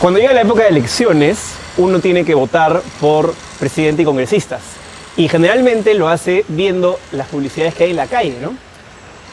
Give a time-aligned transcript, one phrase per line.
[0.00, 4.60] Cuando llega la época de elecciones, uno tiene que votar por presidente y congresistas.
[5.16, 8.54] Y generalmente lo hace viendo las publicidades que hay en la calle, ¿no?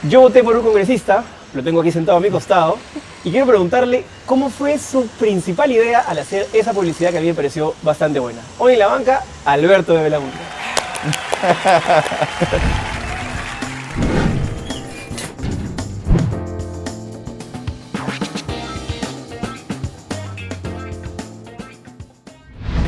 [0.10, 2.78] Yo voté por un congresista, lo tengo aquí sentado a mi costado,
[3.26, 7.28] y quiero preguntarle cómo fue su principal idea al hacer esa publicidad que a mí
[7.28, 8.40] me pareció bastante buena.
[8.58, 10.38] Hoy en la banca, Alberto de Belaunte.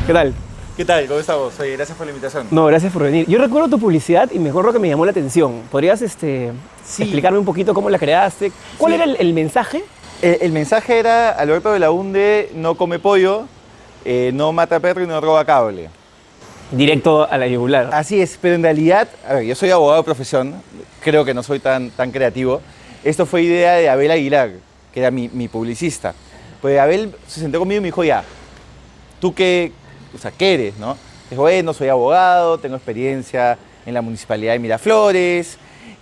[0.06, 0.34] ¿Qué tal?
[0.76, 1.06] ¿Qué tal?
[1.06, 1.58] ¿Cómo estamos?
[1.58, 2.46] Oye, gracias por la invitación.
[2.50, 3.26] No, gracias por venir.
[3.28, 5.62] Yo recuerdo tu publicidad y me acuerdo que me llamó la atención.
[5.70, 6.52] ¿Podrías este,
[6.84, 7.02] Sí.
[7.02, 8.52] explicarme un poquito cómo la creaste?
[8.78, 8.94] ¿Cuál Sí.
[8.96, 9.82] era el, el mensaje?
[10.22, 13.46] El, el mensaje era, Alberto de la Hunde no come pollo,
[14.04, 15.88] eh, no mata perro y no roba cable.
[16.70, 17.90] Directo a la yugular.
[17.92, 20.54] Así es, pero en realidad, a ver, yo soy abogado de profesión,
[21.00, 22.60] creo que no soy tan, tan creativo.
[23.02, 24.50] Esto fue idea de Abel Aguilar,
[24.92, 26.14] que era mi, mi publicista.
[26.60, 28.24] Pues Abel se sentó conmigo y me dijo, ya,
[29.20, 29.72] ¿tú qué,
[30.16, 30.96] o sea, qué eres, no?
[31.30, 35.58] Dijo, bueno, soy abogado, tengo experiencia en la municipalidad de Miraflores.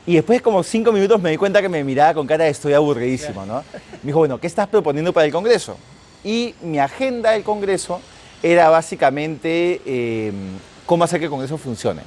[0.07, 2.75] Y después, como cinco minutos, me di cuenta que me miraba con cara de estoy
[2.75, 3.65] aburridísimo, ¿no?
[4.03, 5.77] Me dijo, bueno, ¿qué estás proponiendo para el Congreso?
[6.23, 8.01] Y mi agenda del Congreso
[8.43, 10.33] era básicamente eh,
[10.85, 12.03] cómo hacer que el Congreso funcione.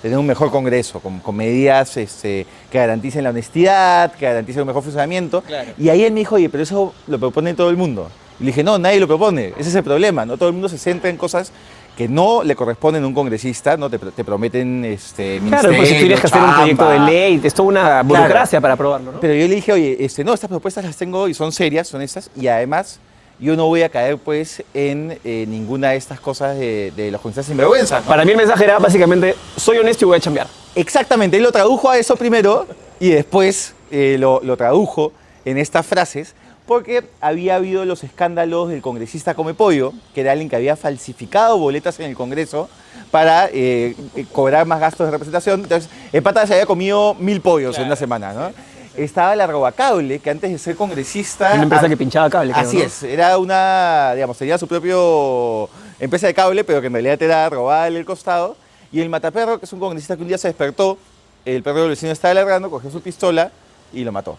[0.00, 4.68] Tener un mejor Congreso, con, con medidas este, que garanticen la honestidad, que garanticen un
[4.68, 5.42] mejor funcionamiento.
[5.42, 5.72] Claro.
[5.76, 8.08] Y ahí él me dijo, oye, pero eso lo propone todo el mundo.
[8.40, 10.36] Y le dije, no, nadie lo propone, ese es el problema, ¿no?
[10.36, 11.52] Todo el mundo se centra en cosas
[11.96, 13.90] que no le corresponden a un congresista, ¿no?
[13.90, 17.52] Te, te prometen este, Claro, pues si tuvieras que hacer un proyecto de ley, es
[17.52, 19.20] toda una burocracia para aprobarlo, ¿no?
[19.20, 22.00] Pero yo le dije, oye, este, no, estas propuestas las tengo y son serias, son
[22.00, 23.00] estas, y además
[23.38, 27.20] yo no voy a caer pues en eh, ninguna de estas cosas de, de los
[27.20, 28.00] congresistas sinvergüenza.
[28.00, 28.06] ¿no?
[28.06, 30.46] Para mí el mensaje era básicamente, soy honesto y voy a chambear.
[30.74, 32.66] Exactamente, él lo tradujo a eso primero
[32.98, 35.12] y después eh, lo, lo tradujo
[35.44, 36.34] en estas frases
[36.70, 41.58] porque había habido los escándalos del congresista Come Pollo, que era alguien que había falsificado
[41.58, 42.68] boletas en el Congreso
[43.10, 45.62] para eh, eh, cobrar más gastos de representación.
[45.64, 48.52] Entonces, el pata se había comido mil pollos en una semana, ¿no?
[48.96, 51.54] Estaba la Robacable, que antes de ser congresista...
[51.54, 52.84] Una empresa que pinchaba cable, creo, Así ¿no?
[52.84, 55.68] es, era una, digamos, tenía su propio
[55.98, 58.56] empresa de cable, pero que en realidad era robarle el costado.
[58.92, 60.98] Y el mataperro, que es un congresista que un día se despertó,
[61.44, 63.50] el perro del vecino estaba ladrando, cogió su pistola
[63.92, 64.38] y lo mató.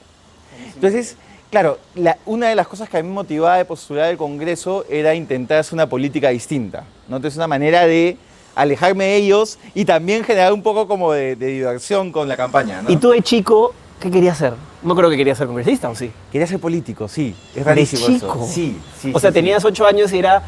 [0.75, 1.17] Entonces,
[1.51, 4.85] claro, la- una de las cosas que a mí me motivaba de postular al Congreso
[4.89, 6.85] era intentar hacer una política distinta.
[7.07, 7.17] ¿no?
[7.17, 8.17] Entonces, una manera de
[8.55, 12.81] alejarme de ellos y también generar un poco como de, de diversión con la campaña.
[12.81, 12.89] ¿no?
[12.91, 14.53] Y tú de chico, ¿qué querías ser?
[14.81, 16.11] No creo que querías ser congresista, ¿o sí?
[16.31, 17.35] Quería ser político, sí.
[17.55, 18.13] Es rarísimo eso.
[18.13, 18.47] chico?
[18.49, 19.11] Sí, sí.
[19.13, 20.41] o sea, sí, tenías ocho años y era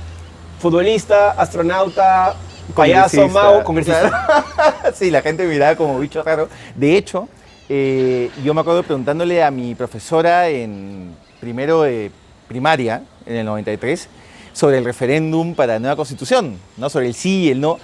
[0.59, 2.33] futbolista, astronauta,
[2.75, 4.45] payaso, mago, congresista.
[4.95, 6.49] sí, la gente me miraba como bicho raro.
[6.75, 7.27] De hecho,
[7.69, 12.11] eh, yo me acuerdo preguntándole a mi profesora en primero de
[12.47, 14.07] primaria, en el 93,
[14.53, 16.89] sobre el referéndum para la nueva constitución, ¿no?
[16.89, 17.79] sobre el sí y el no.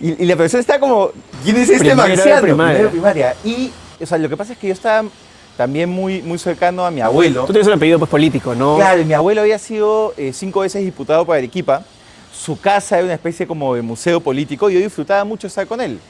[0.00, 1.10] Y, y la profesora está como,
[1.44, 2.42] ¿quién es este Primero de marciano?
[2.42, 2.90] primaria.
[2.90, 3.34] Primaria.
[3.44, 5.08] Y, o sea, lo que pasa es que yo estaba
[5.56, 7.44] también muy, muy cercano a mi abuelo.
[7.44, 8.76] Tú tienes un apellido pues político, ¿no?
[8.76, 11.84] Claro, mi abuelo había sido eh, cinco veces diputado por Arequipa.
[12.32, 15.80] Su casa era una especie como de museo político y yo disfrutaba mucho estar con
[15.80, 16.00] él.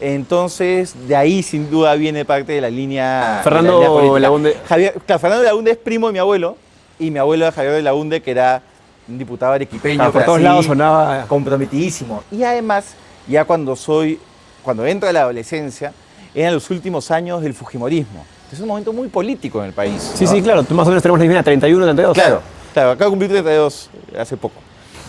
[0.00, 3.40] Entonces, de ahí sin duda viene parte de la línea.
[3.44, 4.20] Fernando de la línea política.
[4.20, 4.56] Launde.
[4.68, 6.56] Javier, claro, Fernando Launde es primo de mi abuelo
[6.98, 8.62] y mi abuelo era Javier de Launde, que era
[9.08, 10.02] un diputado arequipeño.
[10.02, 11.26] Ah, por todos lados sonaba.
[11.28, 12.22] comprometidísimo.
[12.30, 12.94] Y además,
[13.28, 14.18] ya cuando soy,
[14.62, 15.92] cuando entro a la adolescencia,
[16.34, 18.24] eran los últimos años del Fujimorismo.
[18.52, 20.12] Es un momento muy político en el país.
[20.14, 20.30] Sí, ¿no?
[20.30, 20.62] sí, claro.
[20.62, 22.14] Tú más o menos tenemos la misma, 31, 32.
[22.14, 22.40] Claro,
[22.72, 24.56] claro, acabo de cumplir 32 hace poco.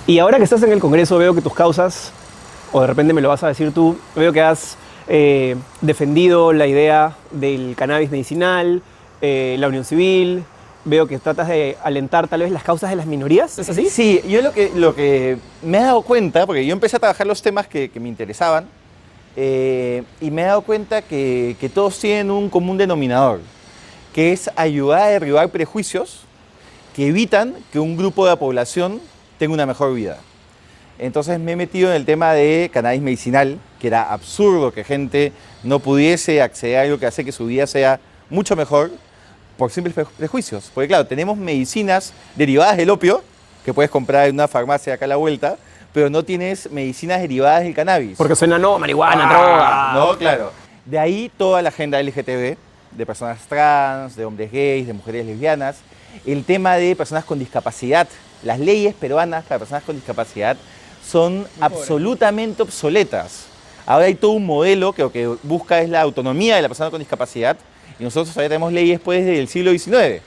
[0.07, 2.12] Y ahora que estás en el Congreso, veo que tus causas,
[2.75, 4.75] o de repente me lo vas a decir tú, veo que has
[5.08, 8.81] eh, defendido la idea del cannabis medicinal,
[9.22, 10.44] eh, la unión civil,
[10.84, 13.90] veo que tratas de alentar tal vez las causas de las minorías, ¿es así?
[13.90, 17.66] Sí, yo lo que, me he dado cuenta, porque yo empecé a trabajar los temas
[17.66, 18.68] que, que me interesaban,
[19.38, 23.40] eh, y me he dado cuenta que, que todos tienen un común denominador,
[24.14, 26.24] que es ayudar a derribar prejuicios
[26.94, 29.00] que evitan que un grupo de la población
[29.38, 30.20] tenga una mejor vida.
[30.97, 35.34] Entonces me he metido en el tema de cannabis medicinal, que era absurdo que gente
[35.64, 38.00] no pudiese acceder a algo que hace que su vida sea
[38.30, 38.92] mucho mejor
[39.58, 40.72] por simples pre- prejuicios.
[40.74, 43.24] Porque claro, tenemos medicinas derivadas del opio,
[43.66, 45.58] que puedes comprar en una farmacia acá a la vuelta,
[45.94, 48.18] pero no tienes medicinas derivadas del cannabis.
[48.18, 49.94] Porque suena, no, marihuana, Ah, droga.
[50.12, 50.52] No, claro.
[50.86, 52.58] De ahí toda la agenda LGTB,
[52.92, 55.78] de personas trans, de hombres gays, de mujeres lesbianas.
[56.26, 58.08] El tema de personas con discapacidad.
[58.44, 60.56] Las leyes peruanas para personas con discapacidad
[61.09, 63.46] son absolutamente obsoletas.
[63.85, 66.90] Ahora hay todo un modelo que lo que busca es la autonomía de la persona
[66.90, 67.55] con discapacidad
[67.99, 70.22] y nosotros todavía tenemos leyes pues desde el siglo XIX.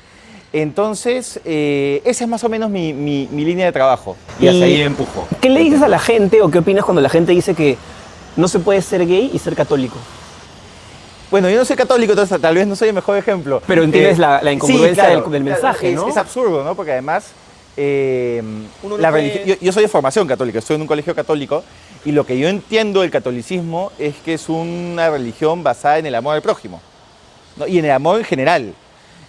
[0.52, 4.16] Entonces, eh, esa es más o menos mi, mi- mi línea de trabajo.
[4.40, 5.26] Y, Y- hacia ahí empujo.
[5.40, 7.76] ¿Qué le dices a la gente o qué opinas cuando la gente dice que
[8.36, 9.96] no se puede ser gay y ser católico?
[11.30, 13.60] Bueno, yo no soy católico, entonces tal vez no soy el mejor ejemplo.
[13.66, 16.08] Pero entiendes Eh, la- la incongruencia sí, del- del mensaje, es, ¿no?
[16.08, 16.74] Es absurdo, ¿no?
[16.74, 17.32] Porque además,
[17.80, 18.42] eh,
[18.82, 21.14] Uno no la puede- religi- yo, yo soy de formación católica, estoy en un colegio
[21.14, 21.62] católico,
[22.04, 26.14] y lo que yo entiendo del catolicismo es que es una religión basada en el
[26.16, 26.80] amor al prójimo,
[27.56, 27.66] ¿no?
[27.68, 28.74] y en el amor en general.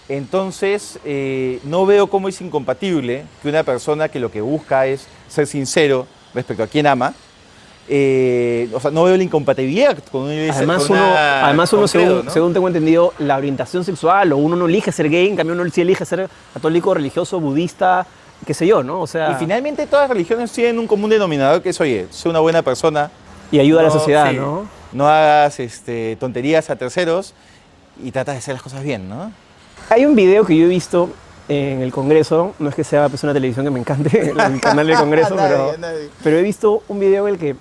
[0.08, 5.06] Entonces, eh, no veo cómo es incompatible que una persona que lo que busca es
[5.28, 7.14] ser sincero respecto a quien ama,
[7.88, 11.78] eh, o sea, no veo la incompatibilidad con una Además con uno, una- además con
[11.80, 11.88] uno
[12.30, 15.68] según tengo entendido, la orientación sexual, o uno no elige ser gay, en cambio uno
[15.70, 18.06] sí elige ser católico, religioso, budista,
[18.46, 19.00] qué sé yo, ¿no?
[19.00, 22.28] O sea, Y finalmente todas las religiones tienen un común denominador que es, oye, sé
[22.28, 23.10] una buena persona.
[23.52, 24.66] y ayuda a la no- sociedad, sí, ¿no?
[24.92, 27.34] No hagas este, tonterías a terceros
[28.02, 29.32] y trata de hacer las cosas bien, ¿no?
[29.88, 31.10] Hay un video que yo he visto
[31.48, 34.86] en el Congreso, no es que sea pues, una televisión que me encante, el canal
[34.86, 36.08] del Congreso, Nadie, pero, nadie.
[36.22, 37.56] pero he visto un video en el que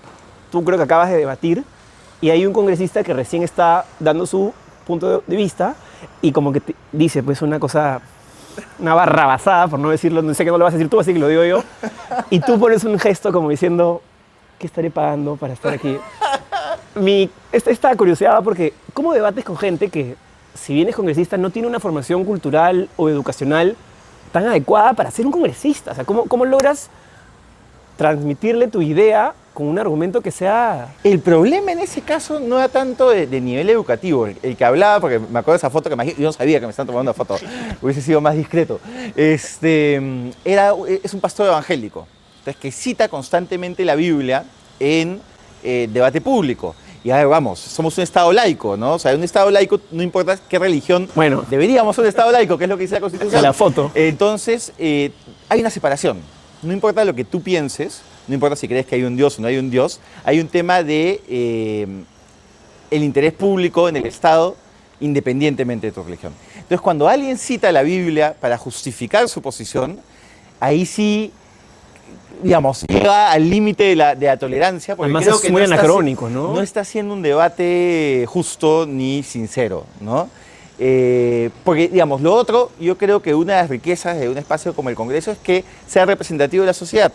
[0.51, 1.63] tú creo que acabas de debatir
[2.21, 4.53] y hay un congresista que recién está dando su
[4.85, 5.75] punto de vista
[6.21, 8.01] y como que te dice pues una cosa,
[8.79, 11.13] una barrabasada, por no decirlo, no sé que no lo vas a decir tú, así
[11.13, 11.63] que lo digo yo,
[12.29, 14.01] y tú pones un gesto como diciendo,
[14.57, 15.97] ¿qué estaré pagando para estar aquí?
[16.95, 20.15] Mi, esta, curiosidad porque, ¿cómo debates con gente que,
[20.53, 23.75] si bien es congresista, no tiene una formación cultural o educacional
[24.31, 25.91] tan adecuada para ser un congresista?
[25.91, 26.89] O sea, ¿cómo, cómo logras
[27.97, 30.95] transmitirle tu idea con un argumento que sea...
[31.03, 34.25] El problema en ese caso no era tanto de, de nivel educativo.
[34.25, 36.61] El, el que hablaba, porque me acuerdo de esa foto que me, yo no sabía
[36.61, 37.35] que me están tomando una foto,
[37.81, 38.79] hubiese sido más discreto.
[39.17, 40.01] Este,
[40.45, 40.71] era,
[41.03, 42.07] es un pastor evangélico,
[42.37, 44.45] entonces que cita constantemente la Biblia
[44.79, 45.19] en
[45.61, 46.73] eh, debate público.
[47.03, 48.93] Y a ver, vamos, somos un Estado laico, ¿no?
[48.93, 51.09] O sea, un Estado laico no importa qué religión.
[51.15, 51.43] Bueno.
[51.49, 53.41] deberíamos ser un Estado laico, que es lo que dice la Constitución.
[53.41, 53.91] La foto.
[53.93, 55.11] Entonces, eh,
[55.49, 56.19] hay una separación.
[56.61, 59.41] No importa lo que tú pienses, no importa si crees que hay un Dios o
[59.41, 61.87] no hay un Dios, hay un tema de eh,
[62.91, 64.55] el interés público en el Estado
[65.01, 66.33] independientemente de tu religión.
[66.55, 69.99] Entonces, cuando alguien cita la Biblia para justificar su posición,
[70.59, 71.31] ahí sí,
[72.43, 74.95] digamos, llega al límite de la, de la tolerancia.
[74.95, 76.53] porque Además creo es que muy está haci- anacrónico, ¿no?
[76.53, 80.29] No está haciendo un debate justo ni sincero, ¿no?
[80.81, 84.73] Eh, porque, digamos, lo otro, yo creo que una de las riquezas de un espacio
[84.73, 87.11] como el Congreso es que sea representativo de la sociedad.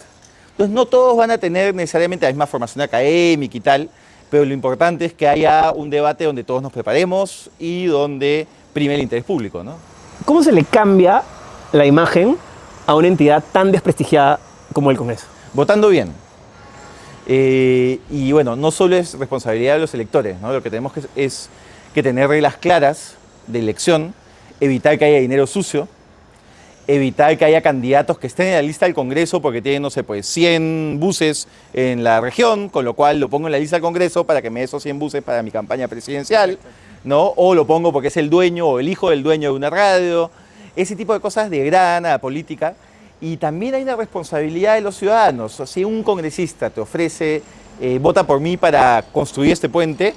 [0.55, 3.91] Entonces, no todos van a tener necesariamente la misma formación académica y tal,
[4.31, 8.95] pero lo importante es que haya un debate donde todos nos preparemos y donde prime
[8.95, 9.77] el interés público, ¿no?
[10.25, 11.23] ¿Cómo se le cambia
[11.73, 12.37] la imagen
[12.87, 14.39] a una entidad tan desprestigiada
[14.73, 15.27] como el Congreso?
[15.55, 16.12] Votando bien.
[17.27, 20.53] Eh, y bueno, no solo es responsabilidad de los electores, ¿no?
[20.53, 21.49] lo que tenemos que, es
[21.95, 23.17] que tener reglas claras
[23.47, 24.15] de elección,
[24.61, 25.89] evitar que haya dinero sucio,
[26.87, 30.03] evitar que haya candidatos que estén en la lista del Congreso porque tienen, no sé,
[30.03, 33.83] pues 100 buses en la región, con lo cual lo pongo en la lista del
[33.83, 36.59] Congreso para que me dé esos 100 buses para mi campaña presidencial,
[37.05, 37.33] ¿no?
[37.37, 40.31] O lo pongo porque es el dueño o el hijo del dueño de una radio,
[40.77, 42.75] ese tipo de cosas de grana política.
[43.21, 45.63] Y también hay una responsabilidad de los ciudadanos.
[45.67, 47.43] Si un congresista te ofrece,
[47.81, 50.15] eh, vota por mí para construir este puente,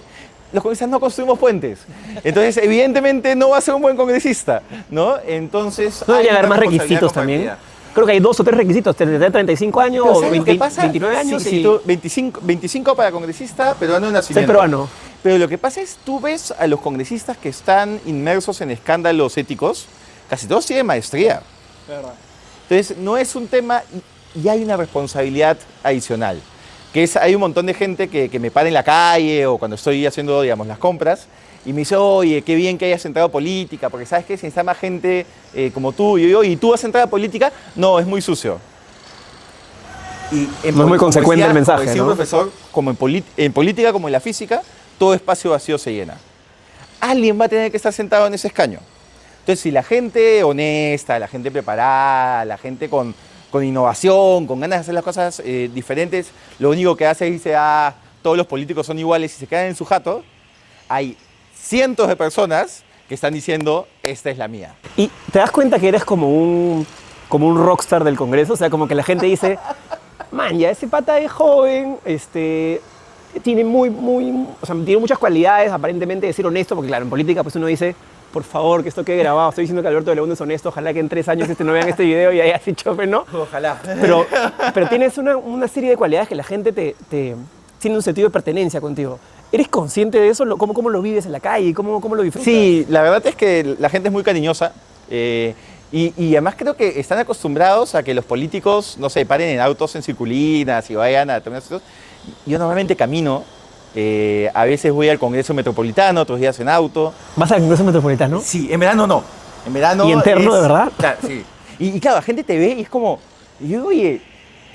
[0.53, 1.79] los congresistas no construimos puentes.
[2.23, 5.15] Entonces, evidentemente no va a ser un buen congresista, ¿no?
[5.25, 6.03] Entonces...
[6.07, 7.51] ¿No debería haber más requisitos también?
[7.93, 10.57] Creo que hay dos o tres requisitos, tener 35 años o ¿sabes lo 20 que
[10.59, 10.81] pasa?
[10.83, 14.47] 29 años Sí, y tú, 25, 25 para congresista, peruano de nacimiento.
[14.47, 14.87] peruano.
[15.23, 19.35] Pero lo que pasa es, tú ves a los congresistas que están inmersos en escándalos
[19.37, 19.87] éticos,
[20.29, 21.41] casi todos tienen maestría.
[22.69, 23.81] Entonces, no es un tema,
[24.35, 26.39] y hay una responsabilidad adicional,
[26.97, 29.59] que es, hay un montón de gente que, que me para en la calle o
[29.59, 31.27] cuando estoy haciendo, digamos, las compras,
[31.63, 34.47] y me dice, oye, qué bien que hayas entrado a política, porque sabes que se
[34.47, 35.23] necesita más gente
[35.53, 37.53] eh, como tú, y yo digo, ¿y tú has entrado a política?
[37.75, 38.59] No, es muy sucio.
[40.31, 42.09] Y en No es muy consecuente el mensaje, como decía ¿no?
[42.09, 44.63] un profesor, como en, en política como en la física,
[44.97, 46.17] todo espacio vacío se llena.
[46.99, 48.79] Alguien va a tener que estar sentado en ese escaño.
[49.41, 53.13] Entonces, si la gente honesta, la gente preparada, la gente con,
[53.51, 57.33] con innovación, con ganas de hacer las cosas eh, diferentes, lo único que hace es
[57.33, 60.23] dice, ah, todos los políticos son iguales y se quedan en su jato,
[60.89, 61.17] hay
[61.55, 64.75] cientos de personas que están diciendo, esta es la mía.
[64.97, 66.85] Y te das cuenta que eres como un,
[67.29, 69.57] como un rockstar del Congreso, o sea, como que la gente dice,
[70.31, 72.81] man, ya ese pata es joven, este,
[73.43, 77.09] tiene muy, muy, o sea, tiene muchas cualidades, aparentemente de ser honesto, porque claro, en
[77.09, 77.95] política pues uno dice,
[78.31, 80.93] por favor, que esto quede grabado, estoy diciendo que Alberto de León es honesto, ojalá
[80.93, 83.25] que en tres años este no vean este video y haya dicho, pero no.
[83.41, 83.79] Ojalá.
[84.01, 84.25] Pero,
[84.73, 87.35] pero tienes una, una serie de cualidades que la gente te, te-
[87.79, 89.19] tiene un sentido de pertenencia contigo.
[89.51, 90.45] ¿Eres consciente de eso?
[90.57, 91.73] ¿Cómo, cómo lo vives en la calle?
[91.73, 92.45] ¿Cómo, cómo lo disfrutas?
[92.45, 94.73] Sí, la verdad es que la gente es muy cariñosa.
[95.09, 95.55] eh,
[95.89, 99.61] Y, y además creo que están acostumbrados a que los políticos, no sé, paren en
[99.61, 101.81] autos en circulinas y vayan a determinados sitios.
[102.45, 103.45] Yo normalmente camino,
[103.95, 107.13] eh, a veces voy al Congreso Metropolitano, otros días en auto.
[107.35, 108.41] ¿Vas al Congreso Metropolitano?
[108.41, 109.23] Sí, en verano no.
[109.65, 110.91] En verano ¿Y interno, de verdad?
[110.97, 111.43] Claro, sí.
[111.79, 113.19] Y, y claro, la gente te ve y es como,
[113.59, 114.21] y yo digo, oye,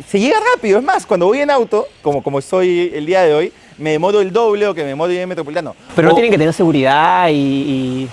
[0.08, 0.78] se llega rápido.
[0.78, 4.20] Es más, cuando voy en auto, como, como estoy el día de hoy, me demoro
[4.20, 5.74] el doble o que me demoro en Metropolitano.
[5.96, 7.32] Pero no tienen que tener seguridad y...
[7.34, 8.08] y-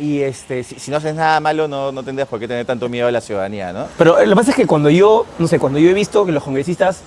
[0.00, 2.88] Y este, si, si no haces nada malo, no, no tendrías por qué tener tanto
[2.88, 3.84] miedo a la ciudadanía, ¿no?
[3.98, 6.32] Pero lo que pasa es que cuando yo, no sé, cuando yo he visto que
[6.32, 7.02] los congresistas...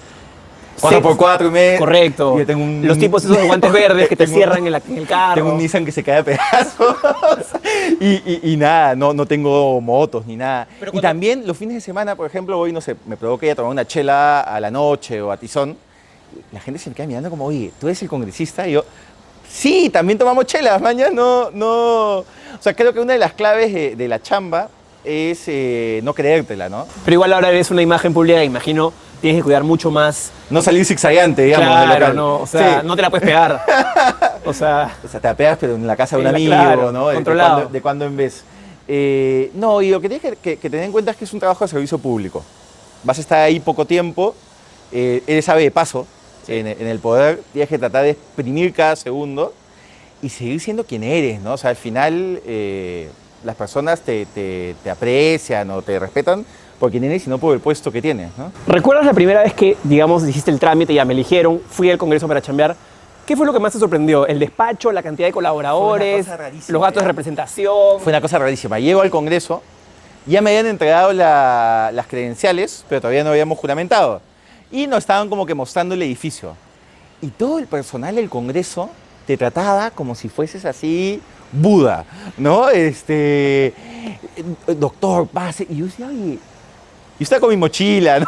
[0.82, 1.80] Cuatro se- por cuatro y medio.
[1.80, 2.38] Correcto.
[2.39, 4.82] Yo tengo un- Los tipos esos de guantes verdes que te Tengo- cierran en, la-
[4.88, 5.36] en el carro.
[5.36, 6.96] Tengo un Nissan que se cae a pedazos.
[8.00, 10.68] y, y- y nada, no, no tengo motos ni nada.
[10.80, 13.46] Pero y cuando- también los fines de semana, por ejemplo, voy, no sé, me provoca
[13.46, 15.77] ir a tomar una chela a la noche o a tizón.
[16.51, 18.68] La gente se me queda mirando como, oye, ¿tú eres el congresista?
[18.68, 18.84] Y yo,
[19.48, 22.18] sí, también tomamos chelas, mañana no, no.
[22.20, 22.25] O
[22.60, 24.70] sea, creo que una de las claves de, de la chamba
[25.04, 26.88] es eh, no creértela, ¿no?
[27.06, 30.32] Pero igual ahora eres una imagen pública, imagino, tienes que cuidar mucho más.
[30.50, 31.68] No salir zigzagueante, digamos.
[31.68, 32.16] claro, local.
[32.16, 32.88] no, o sea, Sí.
[32.88, 33.64] no te la puedes pegar.
[34.46, 36.92] o sea, O sea, te la pegas, pero en la casa de un amigo, claro,
[36.92, 37.08] ¿no?
[37.10, 37.54] De, controlado.
[37.56, 38.44] cuando, de cuando en vez.
[38.88, 41.34] Eh, no, y lo que tienes que, que- que tener en cuenta es que es
[41.34, 42.44] un trabajo de servicio público.
[43.04, 44.36] Vas a estar ahí poco tiempo,
[44.92, 46.06] eh, eres ave de paso
[46.48, 49.54] en, en el poder, tienes que tratar de exprimir cada segundo
[50.22, 51.54] y seguir siendo quien eres, ¿no?
[51.54, 53.10] O sea, al final eh,
[53.44, 56.46] las personas te, te- te aprecian o te respetan
[56.80, 58.52] por quien eres y no por el puesto que tienes, ¿no?
[58.68, 62.28] ¿recuerdas la primera vez que, digamos, hiciste el trámite, ya me eligieron, fui al Congreso
[62.28, 62.76] para chambear?
[63.26, 64.28] ¿Qué fue lo que más te sorprendió?
[64.28, 67.08] ¿El despacho, la cantidad de colaboradores, cosa rarísima, los gastos de ya.
[67.08, 68.00] representación?
[68.02, 68.80] Fue una cosa rarísima.
[68.80, 69.62] Llego al Congreso,
[70.26, 74.22] ya me habían entregado la- las credenciales, pero todavía no habíamos juramentado.
[74.72, 76.56] Y nos estaban como que mostrando el edificio.
[77.22, 78.90] Y todo el personal del Congreso
[79.26, 81.22] te trataba como si fueses así
[81.54, 82.06] Buda,
[82.38, 82.70] ¿no?
[82.70, 83.74] Este,
[84.68, 85.66] doctor, pase.
[85.70, 86.40] Y yo decía, oye,
[87.20, 88.28] estaba con mi mochila, ¿no?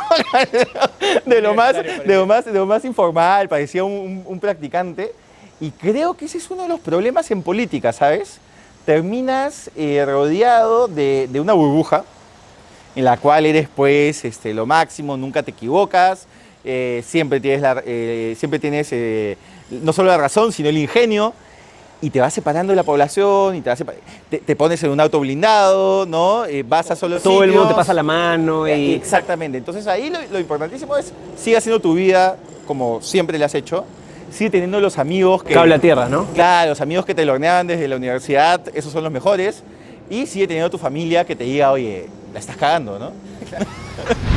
[1.25, 5.13] de, lo más, de, lo más, de lo más informal, parecía un, practicante.
[5.59, 8.39] Y creo que ese es uno de los problemas en política, ¿sabes?
[8.85, 12.03] Terminas eh, rodeado de, de una burbuja
[12.95, 16.27] en la cual eres pues este, lo máximo, nunca te equivocas,
[16.63, 18.93] eh, siempre tienes, la- eh, siempre tienes
[19.69, 21.33] no solo la razón, sino el ingenio,
[22.01, 23.83] y te vas separando de la población, y te, vas
[24.29, 26.45] te, te pones en un auto blindado, ¿no?
[26.45, 28.93] Eh, vas a solo Todo el mundo te pasa la mano y...
[28.93, 29.57] Exactamente.
[29.57, 33.85] Entonces ahí lo, lo importantísimo es sigue haciendo tu vida como siempre le has hecho.
[34.31, 35.53] Sigue teniendo los amigos que.
[35.53, 36.25] Cable a tierra, ¿no?
[36.33, 39.63] Claro, los amigos que te lorneaban desde la universidad, esos son los mejores.
[40.09, 43.11] Y sigue teniendo tu familia que te diga, oye, la estás cagando, ¿no?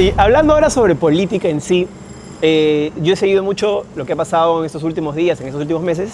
[0.00, 1.86] Y hablando ahora sobre política en sí,
[2.40, 5.60] eh, yo he seguido mucho lo que ha pasado en estos últimos días, en estos
[5.60, 6.12] últimos meses,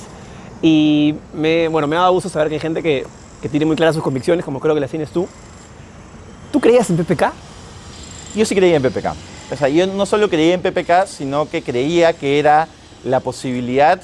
[0.61, 3.07] y me, bueno, me ha dado gusto saber que hay gente que,
[3.41, 5.29] que tiene muy claras sus convicciones, como creo que las tienes tú.
[6.51, 7.33] ¿Tú creías en PPK?
[8.35, 9.15] Yo sí creía en PPK.
[9.53, 12.67] O sea, yo no solo creía en PPK, sino que creía que era
[13.05, 14.01] la posibilidad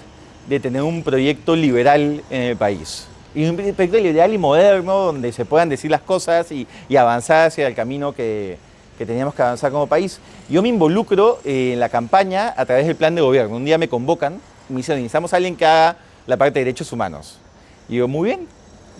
[0.48, 3.08] de tener un proyecto liberal en el país.
[3.34, 7.48] Y un proyecto liberal y moderno donde se puedan decir las cosas y, y avanzar
[7.48, 8.58] hacia el camino que,
[9.02, 10.20] que teníamos que avanzar como país.
[10.48, 13.56] Yo me involucro eh, en la campaña a través del plan de gobierno.
[13.56, 14.34] Un día me convocan
[14.68, 15.96] y me dicen, necesitamos a alguien que haga
[16.28, 17.38] la parte de derechos humanos.
[17.88, 18.46] Y yo, muy bien,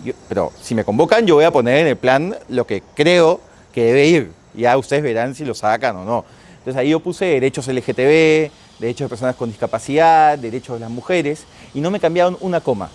[0.03, 3.39] yo- pero si me convocan, yo voy a poner en el plan lo que creo
[3.73, 4.31] que debe ir.
[4.53, 6.25] Ya ustedes verán si lo sacan o no.
[6.57, 11.45] Entonces ahí yo puse derechos LGTB, derechos de personas con discapacidad, derechos de las mujeres,
[11.73, 12.89] y no me cambiaron una coma.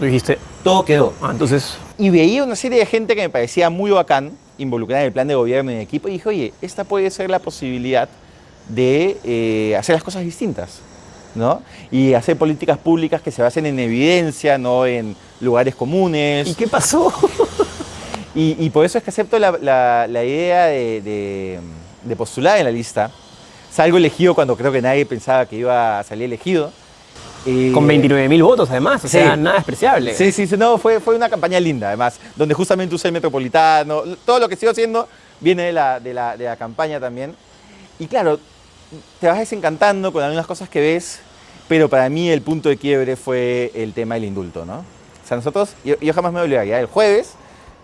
[0.00, 1.12] Tú dijiste, Todo quedó.
[1.22, 5.06] ah, entonces, Y veía una serie de gente que me parecía muy bacán, involucrada en
[5.08, 7.38] el plan de gobierno y en el equipo, y dije, oye, esta puede ser la
[7.38, 8.08] posibilidad
[8.68, 10.80] de eh, hacer las cosas distintas,
[11.34, 11.62] ¿no?
[11.90, 16.48] Y hacer políticas públicas que se basen en evidencia, no en lugares comunes.
[16.48, 17.12] ¿y qué pasó?
[18.34, 21.58] Y, y por eso es que acepto la, la- la idea de, de-
[22.04, 23.10] de postular en la lista.
[23.72, 26.70] Salgo elegido cuando creo que nadie pensaba que iba a salir elegido.
[27.46, 29.18] Eh, Con 29 mil votos, además, o Sí.
[29.18, 30.14] sea, nada despreciable.
[30.14, 34.02] Sí, sí, sí, no, fue, fue una campaña linda, además, donde justamente usé el metropolitano.
[34.24, 35.08] Todo lo que sigo haciendo
[35.40, 37.34] viene de la, de la, de la campaña también.
[37.98, 38.40] Y claro,
[39.20, 41.20] te vas desencantando con algunas cosas que ves,
[41.68, 44.78] pero para mí el punto de quiebre fue el tema del indulto, ¿no?
[44.78, 47.34] O sea, nosotros, yo, yo jamás me olvidaría, el jueves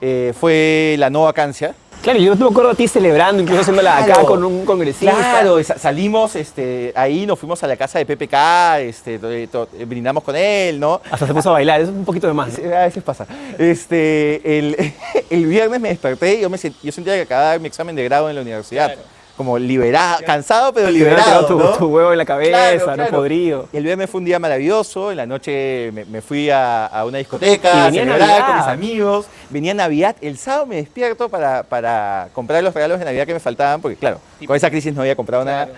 [0.00, 4.24] eh, fue la no vacancia Claro, yo me acuerdo a ti celebrando, incluso haciéndola acá
[4.24, 5.12] con un congresista.
[5.12, 9.68] Claro, sa- salimos este, ahí, nos fuimos a la casa de PPK, este, to- to-
[9.86, 11.00] brindamos con él, ¿no?
[11.08, 12.54] Hasta se puso a bailar, eso es un poquito de más.
[12.54, 13.24] Sí, A veces pasa.
[13.56, 14.92] Este, el,
[15.30, 17.68] el viernes me desperté y yo, me sent- yo sentía que acababa de dar mi
[17.68, 18.86] examen de grado en la universidad.
[18.86, 19.02] Claro.
[19.36, 21.46] Como liberado, cansado pero liberado.
[21.46, 21.70] tu, ¿no?
[21.72, 23.10] tu huevo en la cabeza, Claro, no claro.
[23.10, 23.68] podrido.
[23.72, 27.18] El viernes fue un día maravilloso, en la noche me, me fui a, a una
[27.18, 28.46] discoteca, a celebrar Navidad.
[28.46, 33.06] con mis amigos, venía Navidad, el sábado me despierto para, para comprar los regalos de
[33.06, 35.68] Navidad que me faltaban, porque claro, con esa crisis no había comprado nada.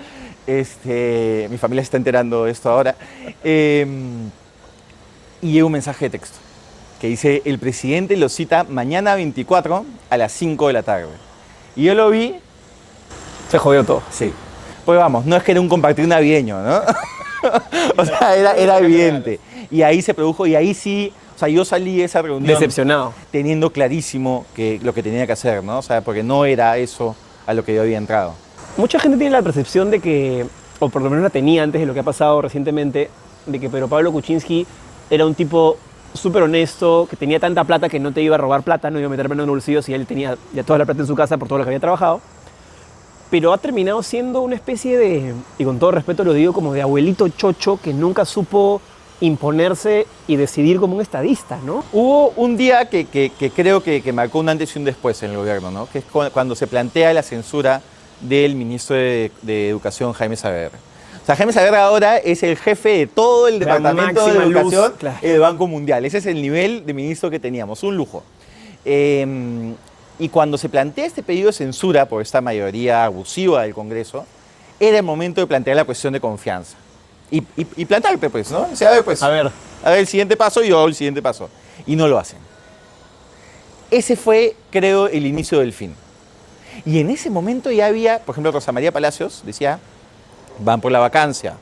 [0.46, 2.94] Este, mi familia se está enterando de esto ahora.
[3.42, 3.86] Eh,
[5.40, 6.38] y llega un mensaje de texto
[7.00, 11.06] que dice, el presidente lo cita mañana 24 a las 5 de la tarde.
[11.76, 12.34] Y yo lo vi
[13.54, 14.02] Se jodió todo.
[14.10, 14.32] Sí.
[14.84, 16.80] Pues vamos, no es que era un compartir navideño, ¿no?
[17.96, 19.38] o sea, era, era evidente.
[19.70, 23.12] Y ahí se produjo, y ahí sí, o sea, yo salí de esa reunión Decepcionado.
[23.30, 25.78] teniendo clarísimo que lo que tenía que hacer, ¿no?
[25.78, 27.14] O sea, porque no era eso
[27.46, 28.34] a lo que yo había entrado.
[28.76, 30.44] Mucha gente tiene la percepción de que,
[30.80, 33.08] o por lo menos la tenía antes de lo que ha pasado recientemente,
[33.46, 34.66] de que Pedro Pablo Kuczynski
[35.10, 35.76] era un tipo
[36.12, 39.06] súper honesto, que tenía tanta plata que no te iba a robar plata, no iba
[39.06, 41.14] a meter mano en el bolsillo si él tenía ya toda la plata en su
[41.14, 42.20] casa por todo lo que había trabajado.
[43.30, 46.82] Pero ha terminado siendo una especie de, y con todo respeto lo digo, como de
[46.82, 48.80] abuelito chocho que nunca supo
[49.20, 51.84] imponerse y decidir como un estadista, ¿no?
[51.92, 55.22] Hubo un día que, que- que creo que, que marcó un antes y un después
[55.22, 55.88] en el gobierno, ¿no?
[55.90, 57.80] Que es cu- cuando se plantea la censura
[58.20, 60.78] del ministro de, de Educación, Jaime Saavedra.
[61.22, 64.44] O sea, Jaime Saavedra ahora es el jefe de todo el La departamento de máxima
[64.44, 65.18] luz, educación claro.
[65.22, 66.04] del Banco Mundial.
[66.04, 68.22] Ese es el nivel de ministro que teníamos, un lujo.
[68.84, 69.72] Eh,
[70.18, 74.26] y cuando se plantea este pedido de censura por esta mayoría abusiva del Congreso,
[74.78, 76.76] era el momento de plantear la cuestión de confianza.
[77.30, 78.68] Y, y, pues, ¿no?
[78.72, 79.50] O sea, a ver, pues, A ver,
[79.82, 81.48] a ver el siguiente paso y yo hago el siguiente paso.
[81.86, 82.38] Y no lo hacen.
[83.90, 85.94] Ese fue, creo, el inicio del fin.
[86.84, 89.78] Y en ese momento ya había, por ejemplo, Rosa María Palacios decía,
[90.58, 91.54] van por la vacancia,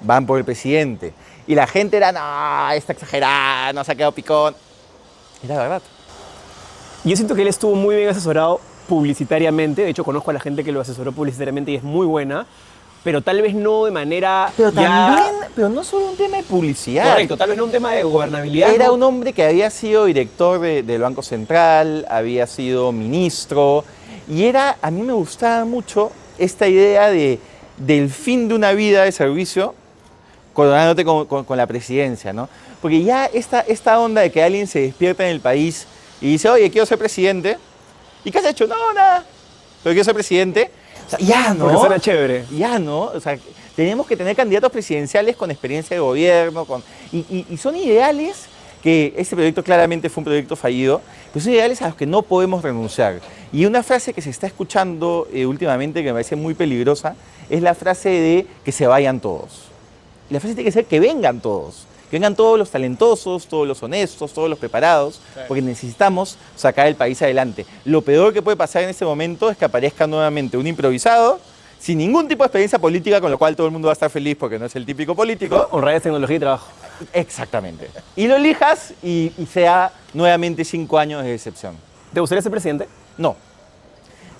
[0.00, 1.12] van por el presidente.
[1.46, 4.54] Y la gente era, no, está exagerada, no se ha quedado picón.
[5.42, 5.82] Era verdad.
[7.08, 9.82] Yo siento que él estuvo muy bien asesorado publicitariamente.
[9.82, 12.46] De hecho, conozco a la gente que lo asesoró publicitariamente y es muy buena.
[13.04, 14.52] Pero tal vez no de manera.
[14.56, 17.10] Pero ya- también, pero no solo un tema de publicidad.
[17.12, 18.74] Correcto, tal vez no un tema de gobernabilidad.
[18.74, 18.94] Era ¿no?
[18.94, 23.84] un hombre que había sido director de- del Banco Central, había sido ministro,
[24.28, 27.38] y era, a mí me gustaba mucho esta idea de,
[27.78, 29.74] del fin de una vida de servicio
[30.52, 32.48] coronándote con, con- con la presidencia, ¿no?
[32.82, 35.86] Porque ya esta, esta onda de que alguien se despierta en el país
[36.20, 37.58] y dice, oye, quiero ser presidente,
[38.24, 38.66] ¿y qué has hecho?
[38.66, 39.24] No, nada,
[39.82, 40.70] pero quiero ser presidente.
[41.06, 41.70] O sea, ya no.
[41.80, 42.44] Porque chévere.
[42.56, 43.38] Ya no, o sea,
[43.76, 48.46] tenemos que tener candidatos presidenciales con experiencia de gobierno, con, y, y- y son ideales
[48.82, 51.00] que este proyecto claramente fue un proyecto fallido,
[51.32, 53.20] pero son ideales a los que no podemos renunciar.
[53.52, 57.16] Y una frase que se está escuchando eh, últimamente que me parece muy peligrosa
[57.50, 59.62] es la frase de que se vayan todos.
[60.30, 61.86] La frase tiene que ser que vengan todos.
[62.10, 66.94] Que vengan todos los talentosos, todos los honestos, todos los preparados, porque necesitamos sacar el
[66.94, 67.66] país adelante.
[67.84, 71.38] Lo peor que puede pasar en este momento es que aparezca nuevamente un improvisado,
[71.78, 74.10] sin ningún tipo de experiencia política, con lo cual todo el mundo va a estar
[74.10, 75.68] feliz porque no es el típico político.
[75.70, 76.66] Honradez, tecnología y trabajo.
[77.12, 77.88] Exactamente.
[78.16, 81.76] Y lo elijas y, y sea nuevamente cinco años de decepción.
[82.12, 82.88] ¿Te gustaría ser presidente?
[83.16, 83.36] No.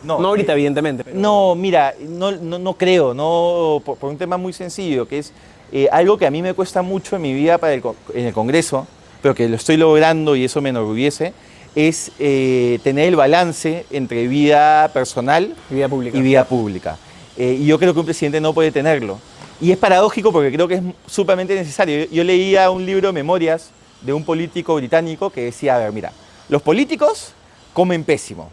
[0.02, 1.04] No, No ahorita, evidentemente.
[1.04, 5.18] pero- No, mira, no, no, no creo, no, por, por un tema muy sencillo, que
[5.18, 5.32] es
[5.72, 8.26] eh, algo que a mí me cuesta mucho en mi vida para el co- en
[8.26, 8.86] el Congreso,
[9.22, 11.32] pero que lo estoy logrando y eso me enorgullece,
[11.74, 16.16] es eh, tener el balance entre vida personal Vida pública.
[16.16, 16.96] y vida pública.
[17.36, 19.18] Eh, y yo creo que un presidente no puede tenerlo.
[19.60, 22.04] Y es paradójico porque creo que es sumamente necesario.
[22.04, 23.70] Yo, yo leía un libro, Memorias,
[24.02, 26.12] de un político británico que decía, a ver, mira,
[26.48, 27.32] los políticos
[27.72, 28.50] comen pésimo,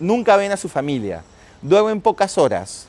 [0.00, 1.22] nunca ven a su familia,
[1.62, 2.86] duermen pocas horas,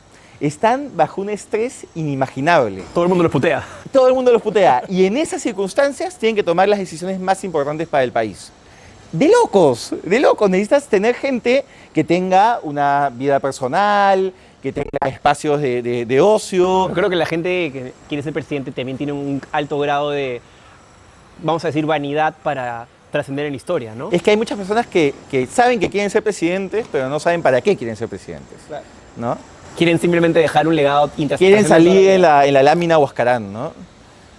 [0.47, 2.84] están bajo un estrés inimaginable.
[2.93, 3.63] Todo el mundo los putea.
[3.91, 4.84] Todo el mundo los putea.
[4.89, 8.51] Y en esas circunstancias tienen que tomar las decisiones más importantes para el país.
[9.12, 10.49] De locos, de locos.
[10.49, 16.88] Necesitas tener gente que tenga una vida personal, que tenga espacios de, de- de ocio.
[16.89, 20.41] Yo creo que la gente que quiere ser presidente también tiene un alto grado de,
[21.43, 24.10] vamos a decir, vanidad para trascender en la historia, ¿no?
[24.12, 27.43] Es que hay muchas personas que, que saben que quieren ser presidentes, pero no saben
[27.43, 28.58] para qué quieren ser presidentes.
[29.15, 29.38] ¿no?
[29.77, 31.09] Quieren simplemente dejar un legado.
[31.38, 33.73] Quieren salir en la, en la lámina Huascarán, ¿no?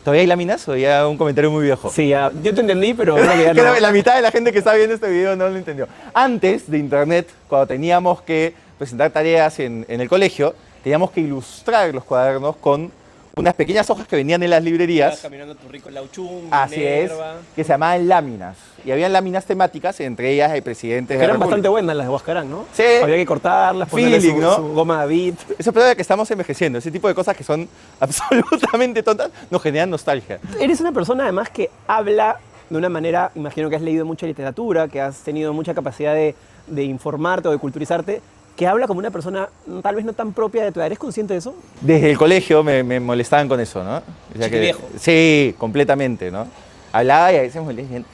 [0.04, 1.90] ¿Todavía hay láminas o ya un comentario muy viejo?
[1.90, 3.74] Sí, ya, yo te entendí, pero creo que ya Creo no.
[3.74, 5.88] que la mitad de la gente que está viendo este video no lo entendió.
[6.12, 11.94] Antes de internet, cuando teníamos que presentar tareas en, en el colegio, teníamos que ilustrar
[11.94, 12.92] los cuadernos con
[13.36, 15.20] unas pequeñas hojas que venían en las librerías.
[15.20, 17.12] caminando tu rico lauchum, Así es,
[17.54, 18.56] que se llamaban láminas.
[18.84, 22.12] Y habían láminas temáticas, entre ellas el presidente de Que eran bastante buenas las de
[22.12, 22.66] Huascarán, ¿no?
[22.72, 22.82] Sí.
[23.02, 24.56] Había que cortarlas, ponerle Feeling, su, ¿no?
[24.56, 25.40] su goma de bit.
[25.58, 26.78] Eso prueba de que estamos envejeciendo.
[26.78, 27.68] Ese tipo de cosas que son
[28.00, 30.38] absolutamente tontas nos generan nostalgia.
[30.60, 34.88] Eres una persona además que habla de una manera, imagino que has leído mucha literatura,
[34.88, 36.34] que has tenido mucha capacidad de,
[36.66, 38.20] de informarte o de culturizarte,
[38.56, 39.48] que habla como una persona
[39.82, 40.86] tal vez no tan propia de tu edad.
[40.86, 41.54] ¿Eres consciente de eso?
[41.80, 43.96] Desde el colegio me, me molestaban con eso, ¿no?
[43.98, 44.02] O
[44.38, 44.80] sea que- Chiquiviejo.
[44.98, 46.46] sí, completamente, ¿no?
[46.92, 48.04] Hablaba y a veces me molestaban.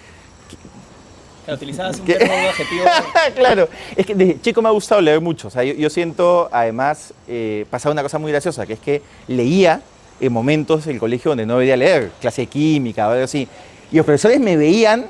[1.45, 2.85] Claro, utilizabas un adjetivo.
[3.35, 5.49] claro, es que desde chico me ha gustado leer mucho.
[5.49, 9.03] O sea, yo, yo siento, además, eh, pasaba una cosa muy graciosa, que es que
[9.27, 9.81] leía
[10.21, 13.49] en momentos del colegio donde no debería leer, clase de química o algo así.
[13.91, 15.07] Y los profesores me veían,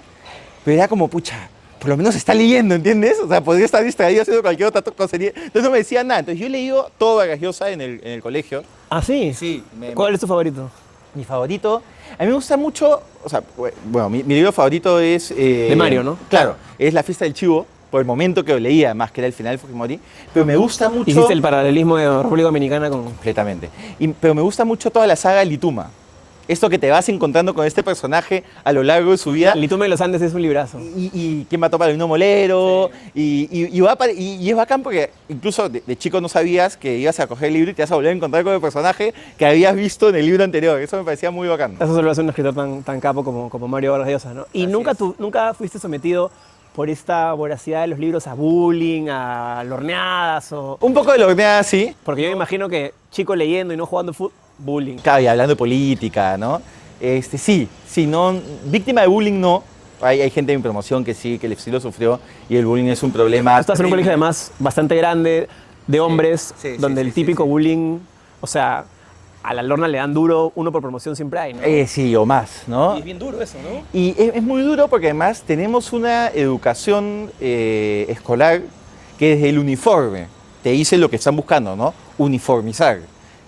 [0.64, 1.49] pero era como, pucha,
[1.81, 3.19] por lo menos está leyendo, ¿entiendes?
[3.19, 5.31] O sea, podría estar distraído haciendo cualquier otra cosería.
[5.35, 6.21] Entonces no me decían nada.
[6.21, 8.62] Entonces yo he leído todo Vargas en el, en el colegio.
[8.90, 9.33] ¿Ah, sí?
[9.35, 10.71] Sí, me- ¿Cuál es tu favorito?
[11.14, 11.83] Mi favorito,
[12.19, 15.33] a mí me gusta mucho, o sea, bueno, mi, mi libro favorito es...
[15.33, 16.16] eh, De Mario, ¿no?
[16.29, 19.27] Claro, es La fiesta del chivo, por el momento que lo leía, además que era
[19.27, 19.99] el final de Fujimori,
[20.33, 21.11] pero me gusta mucho...
[21.11, 23.03] Hiciste el paralelismo de República Dominicana con...
[23.05, 23.69] Completamente.
[23.99, 25.90] Y- pero me gusta mucho toda la saga Lituma.
[26.51, 29.55] Esto que te vas encontrando con este personaje a lo largo de su vida.
[29.55, 30.81] Litume de los Andes es un librazo.
[30.81, 32.91] Y, y quién mató para el molero.
[33.15, 36.29] Y, y- y va para- y- y es bacán porque incluso de, de chico no
[36.29, 38.53] sabías que ibas a coger el libro y te vas a volver a encontrar con
[38.53, 40.81] el personaje que habías visto en el libro anterior.
[40.81, 41.75] Eso me parecía muy bacán.
[41.77, 44.47] Eso solo lo hace un escritor tan, tan capo como, como Mario Vargas Llosa, ¿no?
[44.53, 46.33] Y Así nunca, nunca fuiste sometido
[46.75, 50.79] por esta voracidad de los libros a bullying, a lorneadas o...
[50.81, 51.95] Un poco de lo que así.
[52.05, 54.33] Porque yo me imagino que chico leyendo y no jugando fútbol,
[54.64, 54.96] bullying.
[54.96, 56.61] Claro, y hablando de política, ¿no?
[57.01, 59.64] Este, sí, sí, no, víctima de bullying no.
[60.03, 62.87] Hay, hay gente en mi promoción que sí, que sí lo sufrió y el bullying
[62.87, 63.61] es un problema.
[63.61, 65.49] Estás en un colegio además bastante grande,
[65.87, 67.49] de hombres, sí, sí, donde sí, el típico sí.
[67.49, 67.99] bullying,
[68.40, 68.85] o sea,
[69.42, 71.62] a la lorna le dan duro, uno por promoción siempre hay, ¿no?
[71.62, 72.96] Eh, sí, o más, ¿no?
[72.96, 73.83] Y es bien duro eso, ¿no?
[73.92, 78.62] Y es, es muy duro porque además tenemos una educación eh, escolar
[79.18, 80.29] que desde el uniforme
[80.62, 81.94] te dice lo que están buscando, ¿no?
[82.18, 83.01] Uniformizar.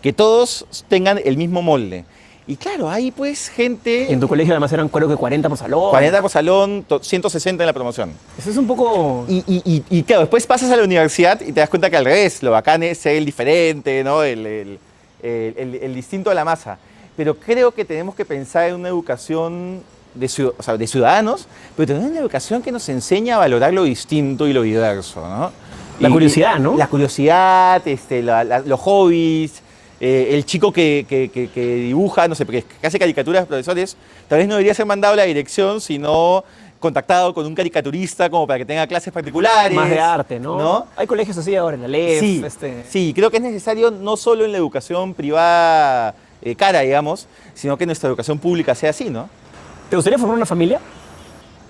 [0.02, 2.04] Que todos tengan el mismo molde.
[2.44, 4.12] Y claro, hay pues gente...
[4.12, 5.90] En tu colegio además eran creo que 40 por salón.
[5.90, 8.12] 40 por salón, to- 160 en la promoción.
[8.36, 9.24] Eso es un poco...
[9.28, 11.96] Y, y- y- y, claro, después pasas a la universidad y te das cuenta que
[11.96, 14.24] al revés, lo bacán es ser el diferente, ¿no?
[14.24, 14.78] el, el-
[15.22, 16.78] el- el- el distinto a la masa.
[17.16, 19.80] Pero creo que tenemos que pensar en una educación
[20.12, 23.72] de, ciu- o sea, de ciudadanos, pero también una educación que nos enseña a valorar
[23.72, 25.20] lo distinto y lo diverso.
[25.20, 25.52] ¿no?
[26.00, 26.76] La Y- curiosidad, ¿no?
[26.76, 29.61] La curiosidad, este, la- la- los hobbies.
[30.04, 33.96] Eh, el chico que, que- que- que dibuja, no sé, que hace caricaturas, profesores,
[34.28, 36.42] tal vez no debería ser mandado a la dirección, sino
[36.80, 39.72] contactado con un caricaturista como para que tenga clases particulares.
[39.76, 40.58] Más de arte, ¿no?
[40.58, 40.86] ¿no?
[40.96, 42.84] Hay colegios así ahora, en la LEF, Sí, este...
[42.88, 47.78] sí, creo que es necesario no solo en la educación privada eh, cara, digamos, sino
[47.78, 49.28] que nuestra educación pública sea así, ¿no?
[49.88, 50.80] ¿Te gustaría formar una familia?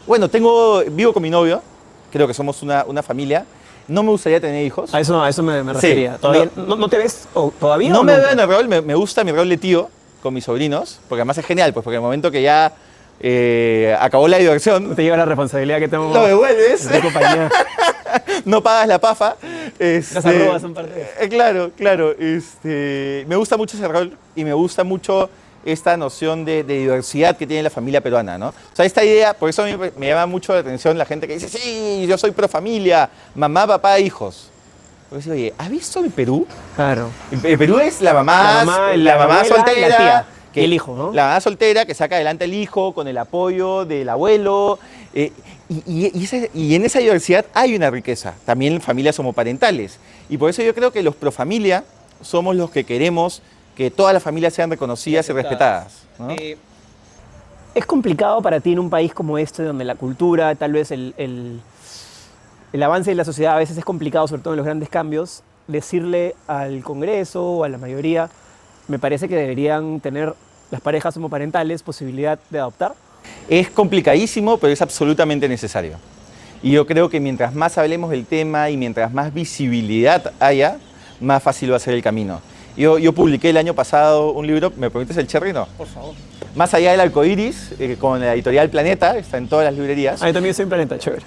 [0.07, 1.63] Bueno, tengo, vivo con mi novio,
[2.11, 3.45] creo que somos una, una familia.
[3.89, 4.95] No me gustaría tener hijos.
[4.95, 6.17] A eso, a eso me, refería.
[6.19, 6.77] ¿Todavía, no.
[6.77, 7.91] no te ves o, todavía?
[7.91, 8.25] No o me nunca?
[8.25, 9.91] veo en el rol, me, me gusta mi rol de tío
[10.23, 12.73] con mis sobrinos, porque además es genial, pues porque en el momento que ya
[13.21, 17.51] eh, acabó la diversión, Te lleva la responsabilidad que tengo lo devuelves, de compañía.
[18.45, 19.37] no pagas la pafa.
[19.79, 22.13] este, Las arrobas son parte de- eh, Claro, claro.
[22.19, 25.29] Este, me gusta mucho ese rol y me gusta mucho
[25.65, 28.49] esta noción de, de diversidad que tiene la familia peruana, ¿no?
[28.49, 31.27] O sea, esta idea, por eso a mí me, llama mucho la atención la gente
[31.29, 34.49] que dice, sí, yo soy pro familia, mamá, papá, hijos.
[35.11, 36.47] Porque oye, ¿has visto el Perú?
[36.75, 37.11] Claro.
[37.31, 39.97] El, el Perú es la mamá, La mamá, la mamá abuela y la soltera.
[39.97, 40.27] tía.
[40.55, 41.13] Y el hijo, ¿no?
[41.13, 44.79] La mamá soltera que saca adelante al hijo con el apoyo del abuelo.
[45.15, 45.33] eh,
[45.69, 49.99] y, y- y ese- y en esa diversidad hay una riqueza, también familias homoparentales.
[50.29, 51.85] Y por eso yo creo que los pro familia
[52.23, 53.43] somos los que queremos
[53.77, 56.03] que todas las familias sean reconocidas y respetadas.
[56.19, 56.31] ¿no?
[56.31, 56.57] Eh,
[57.75, 61.15] es complicado para ti en un país como este, donde la cultura, tal vez el,
[61.17, 61.61] el-
[62.73, 65.43] el avance de la sociedad a veces es complicado, sobre todo en los grandes cambios,
[65.69, 68.31] decirle al Congreso o a la mayoría,
[68.89, 70.35] me parece que deberían tener
[70.71, 72.95] las parejas homoparentales posibilidad de adoptar.
[73.49, 75.99] Es complicadísimo, pero es absolutamente necesario.
[76.63, 80.79] Y yo creo que mientras más hablemos del tema y mientras más visibilidad haya,
[81.21, 82.41] más fácil va a ser el camino.
[82.77, 85.53] Yo, yo publiqué el año pasado un libro, ¿me permites el cherry?
[85.53, 85.67] No.
[85.77, 86.15] Por favor.
[86.55, 90.23] Más allá del arco iris, eh, con la editorial Planeta, está en todas las librerías.
[90.23, 91.25] Ah, yo también soy planeta, chévere.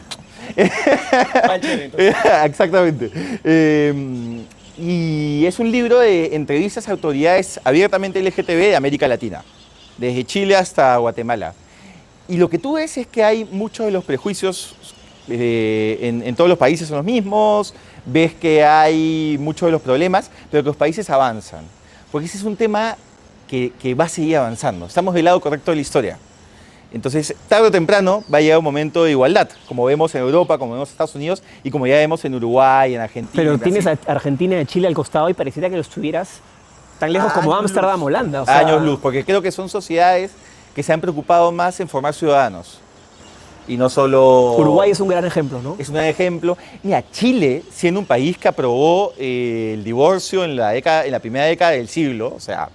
[2.45, 3.11] Exactamente.
[3.43, 4.43] Eh,
[4.77, 9.43] y es un libro de entrevistas a autoridades abiertamente LGTB de América Latina,
[9.97, 11.53] desde Chile hasta Guatemala.
[12.27, 14.75] Y lo que tú ves es que hay muchos de los prejuicios
[15.27, 17.73] eh, en, en todos los países son los mismos,
[18.05, 21.65] ves que hay muchos de los problemas, pero que los países avanzan.
[22.11, 22.95] Porque ese es un tema
[23.47, 24.85] que, que va a seguir avanzando.
[24.85, 26.17] Estamos del lado correcto de la historia.
[26.93, 30.57] Entonces, tarde o temprano va a llegar un momento de igualdad, como vemos en Europa,
[30.57, 33.33] como vemos en Estados Unidos y como ya vemos en Uruguay, en Argentina.
[33.35, 36.39] Pero en tienes a Argentina y Chile al costado y pareciera que los tuvieras
[36.97, 38.07] tan lejos como Años Ámsterdam, luz.
[38.07, 38.41] Holanda.
[38.43, 40.31] o sea, Años luz, porque creo que son sociedades
[40.73, 42.79] que se han preocupado más en formar ciudadanos.
[43.67, 44.53] Y no solo...
[44.57, 45.75] Uruguay es un gran ejemplo, ¿no?
[45.79, 46.57] Es un ejemplo.
[46.83, 51.19] Mira, Chile, siendo un país que aprobó eh, el divorcio en la, década, en la
[51.19, 52.69] primera década del siglo, o sea,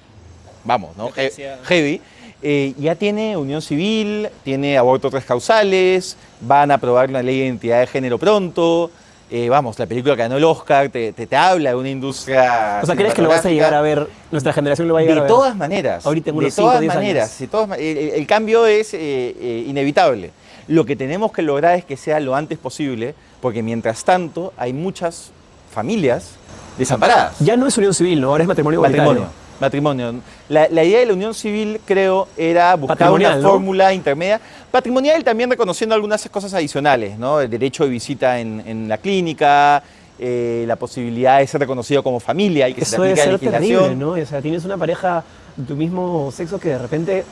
[0.64, 1.10] vamos, ¿no?
[1.16, 1.30] He-
[1.64, 2.00] Heavy,
[2.42, 7.44] eh, ya tiene unión civil, tiene aborto tres causales, van a aprobar una ley de
[7.46, 8.90] identidad de género pronto.
[9.32, 12.80] eh, vamos, la película que ganó el Oscar te, te- te habla de una industria.
[12.82, 14.08] O sea, ¿crees que lo vas a llegar a ver?
[14.32, 15.28] Nuestra generación lo va a llegar De a ver.
[15.30, 16.04] todas maneras.
[16.04, 17.38] Ahorita en de unos cinco, todas maneras.
[17.38, 18.98] de todas ma- el, cambio es eh,
[19.40, 20.32] eh, inevitable.
[20.70, 24.72] Lo que tenemos que lograr es que sea lo antes posible, porque mientras tanto hay
[24.72, 25.32] muchas
[25.74, 26.30] familias
[26.78, 27.36] desamparadas.
[27.40, 28.28] Ya no es unión civil, ¿no?
[28.28, 28.80] Ahora es matrimonio.
[28.80, 29.26] Matrimonio.
[29.60, 30.14] Matrimonio.
[30.48, 33.48] La, la idea de la unión civil, creo, era buscar una ¿no?
[33.50, 34.40] fórmula intermedia.
[34.70, 37.40] Patrimonial también reconociendo algunas cosas adicionales, ¿no?
[37.40, 39.82] El derecho de visita en, en la clínica,
[40.20, 43.58] eh, la posibilidad de ser reconocido como familia y que se Eso debe aplique la
[43.58, 43.82] legislación.
[43.82, 44.22] terrible, ¿no?
[44.22, 45.24] O sea, tienes una pareja
[45.56, 47.24] de tu mismo sexo que de repente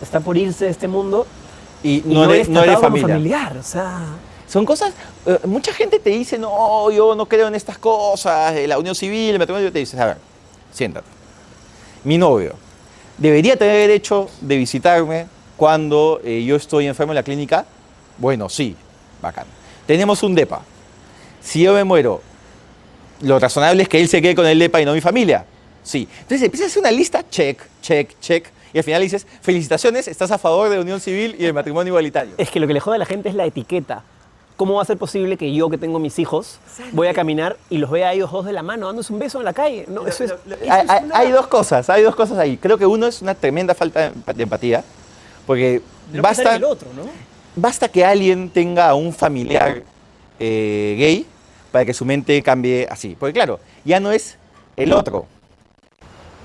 [0.00, 1.26] está por irse de este mundo
[1.84, 3.56] Y y no, eres, no eres familiar.
[3.56, 4.00] O sea,
[4.48, 4.92] Son cosas,
[5.26, 8.94] eh, mucha gente te dice, no, yo no creo en estas cosas, de la unión
[8.94, 10.16] civil, el matrimonio, te dices, a ver,
[10.72, 11.06] siéntate.
[12.02, 12.54] Mi novio
[13.18, 17.64] debería tener derecho de visitarme cuando eh, yo estoy enfermo en la clínica.
[18.18, 18.74] Bueno, sí,
[19.20, 19.46] bacán.
[19.86, 20.62] Tenemos un DEPA.
[21.42, 22.22] Si yo me muero,
[23.20, 25.44] lo razonable es que él se quede con el DEPA y no mi familia.
[25.82, 26.08] Sí.
[26.20, 30.30] Entonces empiezas a hacer una lista, check, check, check, y al final dices, felicitaciones, estás
[30.32, 32.34] a favor de la unión civil y del matrimonio igualitario.
[32.36, 34.02] es que lo que le jode a la gente es la etiqueta.
[34.56, 36.60] ¿Cómo va a ser posible que yo, que tengo mis hijos,
[36.92, 39.38] voy a caminar y los vea a ellos dos de la mano dándose un beso
[39.38, 39.84] en la calle?
[39.88, 40.38] No, eso es, eso
[40.70, 42.56] hay, es una- hay dos cosas, hay dos cosas ahí.
[42.56, 44.84] Creo que uno es una tremenda falta de empa- de empatía,
[45.46, 45.82] porque
[46.20, 47.02] basta, el otro, ¿no?
[47.56, 49.82] basta que alguien tenga a un familiar
[50.38, 51.26] eh, gay
[51.72, 53.16] para que su mente cambie así.
[53.18, 54.36] Porque claro, ya no es
[54.76, 55.26] el otro,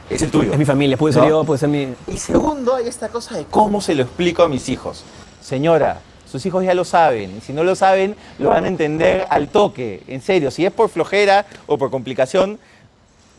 [0.09, 0.51] es el tuyo.
[0.51, 1.29] Es mi familia, puede ser ¿No?
[1.29, 1.87] yo, puede ser mi...
[2.07, 5.03] Y segundo, hay esta cosa de cómo se lo explico a mis hijos.
[5.41, 7.37] Señora, sus hijos ya lo saben.
[7.37, 10.03] Y si no lo saben, lo van a entender al toque.
[10.07, 12.59] En serio, si es por flojera o por complicación,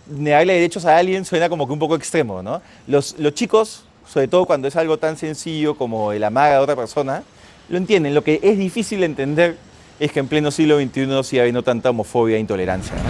[0.09, 2.61] negarle derechos a alguien suena como que un poco extremo, ¿no?
[2.87, 6.77] Los, los chicos, sobre todo cuando es algo tan sencillo como el amar a otra
[6.77, 7.23] persona,
[7.69, 8.15] lo entienden.
[8.15, 9.57] Lo que es difícil de entender
[10.01, 12.97] es que en pleno siglo XXI siga habiendo tanta homofobia e intolerancia.
[12.97, 13.10] ¿no?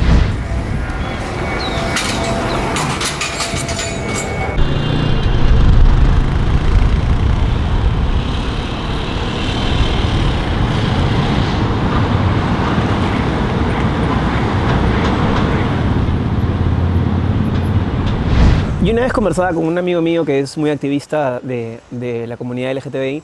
[18.91, 22.37] Yo una vez conversaba con un amigo mío que es muy activista de, de la
[22.37, 23.23] comunidad LGTBI,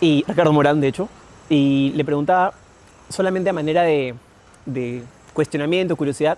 [0.00, 1.08] y Ricardo Morán, de hecho,
[1.48, 2.52] y le preguntaba
[3.08, 4.16] solamente a manera de,
[4.64, 6.36] de cuestionamiento, curiosidad,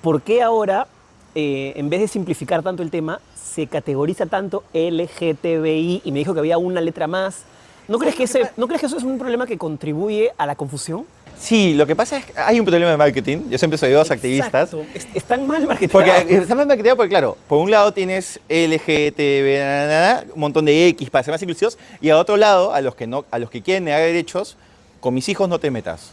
[0.00, 0.86] ¿por qué ahora,
[1.34, 6.00] eh, en vez de simplificar tanto el tema, se categoriza tanto LGTBI?
[6.02, 7.44] Y me dijo que había una letra más.
[7.88, 10.56] ¿No crees que, ese, ¿no crees que eso es un problema que contribuye a la
[10.56, 11.04] confusión?
[11.38, 13.50] Sí, lo que pasa es que hay un problema de marketing.
[13.50, 14.70] Yo siempre soy de los activistas.
[15.14, 15.92] Están mal marketeados.
[15.92, 21.10] Porque está mal marketeado porque, claro, por un lado tienes LGTB, un montón de X
[21.10, 23.62] para ser más inclusivos, y a otro lado, a los que, no, a los que
[23.62, 24.56] quieren negar derechos,
[25.00, 26.12] con mis hijos no te metas.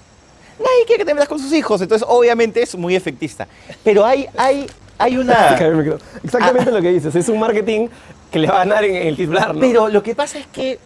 [0.60, 3.48] Nadie quiere que te metas con sus hijos, entonces obviamente es muy efectista.
[3.84, 5.56] Pero hay, hay, hay una...
[6.24, 7.16] Exactamente lo que dices.
[7.16, 7.88] Es un marketing
[8.32, 9.60] que le va a ganar en el titular, ¿no?
[9.60, 10.80] Pero lo que pasa es que,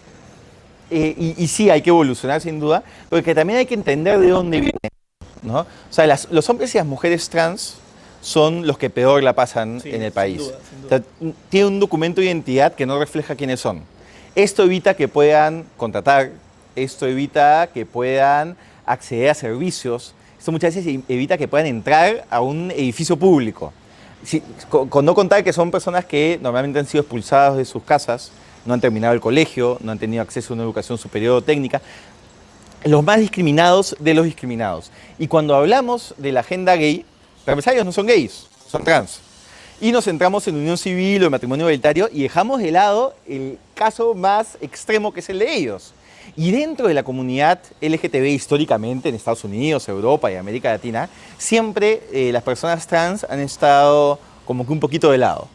[0.90, 4.30] eh, y, y sí hay que evolucionar sin duda, porque también hay que entender de
[4.30, 4.80] dónde viene.
[5.44, 5.60] ¿no?
[5.60, 7.76] O sea, las- los hombres y las mujeres trans
[8.22, 10.38] son los que peor la pasan Sí, en el sin país.
[10.40, 10.96] duda, sin duda.
[10.96, 13.84] O sea, tiene un documento de identidad que no refleja quiénes son.
[14.34, 16.32] Esto evita que puedan contratar,
[16.76, 22.42] esto evita que puedan acceder a servicios, esto muchas veces evita que puedan entrar a
[22.42, 23.72] un edificio público.
[24.24, 27.84] Si- con, con no contar que son personas que normalmente han sido expulsadas de sus
[27.84, 28.32] casas,
[28.66, 31.82] no han terminado el colegio, no han tenido acceso a una educación superior o técnica,
[32.84, 34.92] los más discriminados de los discriminados.
[35.18, 37.06] Y cuando hablamos de la agenda gay,
[37.44, 39.20] para no son gays, son trans.
[39.82, 43.58] Y nos centramos en unión civil o en matrimonio igualitario y dejamos de lado el
[43.74, 45.94] caso más extremo que es el de ellos.
[46.36, 52.02] Y dentro de la comunidad LGTB históricamente en Estados Unidos, Europa y América Latina, siempre
[52.12, 55.48] eh, las personas trans han estado como que un poquito de lado.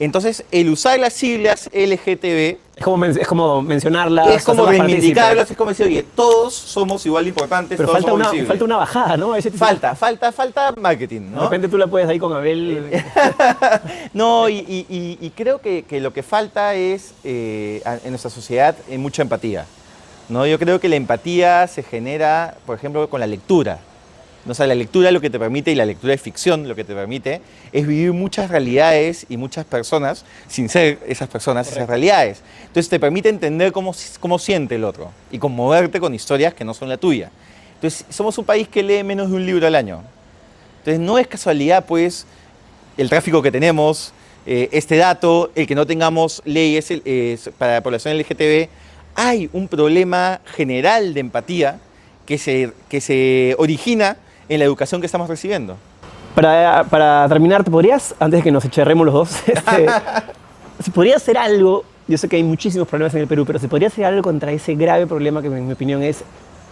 [0.00, 4.28] Entonces, el usar las siglas LGTB Es como, men- es como mencionarlas.
[4.28, 7.96] es como hacerlas reivindicarlos, es como decir, oye, todos somos igual de importantes, Pero todos
[7.96, 8.48] falta somos una, visibles.
[8.48, 9.34] falta una bajada, ¿no?
[9.34, 11.42] Ese tipo- falta, falta, falta marketing, De ¿no?
[11.42, 12.90] repente tú la puedes ahí con Abel.
[14.14, 18.30] No, y, y- y- y creo que, que lo que falta es eh, en nuestra
[18.30, 19.66] sociedad eh, mucha empatía.
[20.28, 20.46] ¿no?
[20.46, 23.78] Yo creo que la empatía se genera, por ejemplo, con la lectura.
[24.48, 26.84] O sea, la lectura lo que te permite, y la lectura de ficción lo que
[26.84, 27.40] te permite,
[27.72, 32.42] es vivir muchas realidades y muchas personas sin ser esas personas, esas realidades.
[32.62, 36.74] Entonces te permite entender cómo, cómo siente el otro y conmoverte con historias que no
[36.74, 37.30] son la tuya.
[37.78, 40.02] Entonces, somos un país que lee menos de un libro al año.
[40.78, 42.26] Entonces, no es casualidad, pues,
[42.96, 44.12] el tráfico que tenemos,
[44.46, 48.68] eh, este dato, el que no tengamos leyes eh, para la población LGTB,
[49.14, 51.78] hay un problema general de empatía
[52.26, 54.16] que se, que se origina
[54.48, 55.76] en la educación que estamos recibiendo.
[56.34, 59.86] Para, para terminar, ¿te podrías, antes de que nos echarremos los dos, este,
[60.84, 61.84] si podría hacer algo?
[62.06, 64.50] Yo sé que hay muchísimos problemas en el Perú, pero ¿se podría hacer algo contra
[64.52, 66.22] ese grave problema que, en mi opinión, es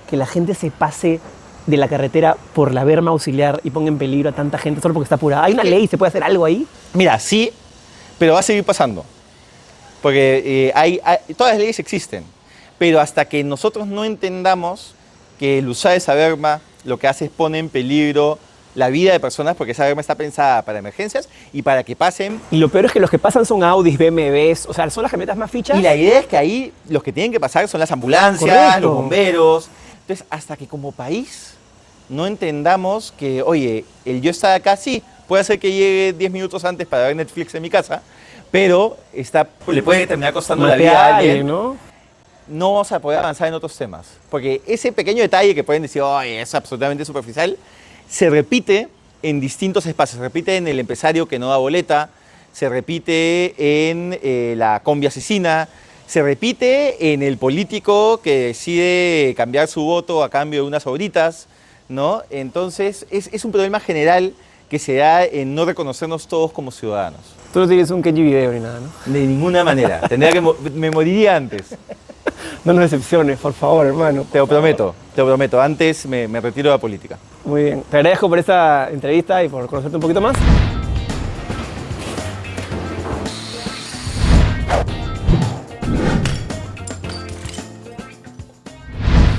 [0.08, 1.20] que la gente se pase
[1.66, 4.94] de la carretera por la berma auxiliar y ponga en peligro a tanta gente solo
[4.94, 5.44] porque está apurada?
[5.44, 5.88] ¿Hay una ley?
[5.88, 6.66] ¿Se puede hacer algo ahí?
[6.94, 7.50] Mira, sí,
[8.18, 9.04] pero va a seguir pasando.
[10.00, 12.24] Porque eh, hay, hay- todas las leyes existen,
[12.78, 14.94] pero hasta que nosotros no entendamos
[15.38, 18.38] que el usar esa berma lo que hace es poner en peligro
[18.74, 22.40] la vida de personas, porque esa berma está pensada para emergencias y para que pasen.
[22.50, 25.10] Y lo peor es que los que pasan son Audis, BMWs, o sea, son las
[25.10, 25.78] camionetas más fichas.
[25.78, 28.80] Y la idea es que ahí los que tienen que pasar son las ambulancias, Correcto.
[28.80, 29.68] los bomberos.
[30.02, 31.54] Entonces, hasta que como país
[32.08, 36.64] no entendamos que, oye, el yo estar acá sí, puede hacer que llegue 10 minutos
[36.64, 38.02] antes para ver Netflix en mi casa,
[38.50, 41.46] pero está, le puede terminar costando la vida a alguien.
[41.46, 41.76] ¿no?
[42.48, 44.06] No vamos a poder avanzar en otros temas.
[44.30, 47.56] Porque ese pequeño detalle que pueden decir, es absolutamente superficial,
[48.08, 48.88] se repite
[49.22, 50.18] en distintos espacios.
[50.18, 52.10] Se repite en el empresario que no da boleta,
[52.52, 55.68] se repite en eh, la combi asesina,
[56.06, 61.48] se repite en el político que decide cambiar su voto a cambio de unas obritas,
[61.88, 62.22] ¿no?
[62.30, 64.32] Entonces, es, es un problema general
[64.70, 67.20] que se da en no reconocernos todos como ciudadanos.
[67.52, 69.12] Tú no tienes un Kenji video ni nada, ¿no?
[69.12, 70.00] De ninguna manera.
[70.08, 71.74] Tendría que me moriría antes.
[72.66, 74.26] No nos decepciones, por favor, hermano.
[74.32, 75.62] Te lo prometo, te lo prometo.
[75.62, 77.16] Antes me, me retiro de la política.
[77.44, 77.84] Muy bien.
[77.88, 80.36] Te agradezco por esta entrevista y por conocerte un poquito más.